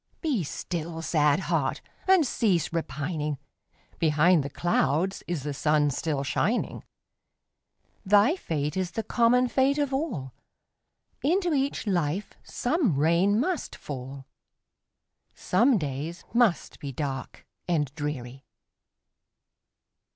[0.19, 1.79] Be still, sad heart!
[2.07, 3.37] and cease repining;
[3.99, 6.83] Behind the clouds is the sun still shining;
[8.03, 10.33] Thy fate is the common fate of all,
[11.21, 14.25] Into each life some rain must fall,
[15.35, 18.43] Some days must be dark and dreary.